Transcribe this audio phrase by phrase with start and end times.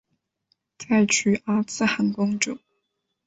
[0.79, 2.57] 再娶阿剌罕公主。